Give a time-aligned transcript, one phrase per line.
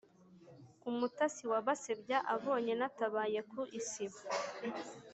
[0.89, 4.19] Umutasi wa Basebya abonye natabaye ku isibo,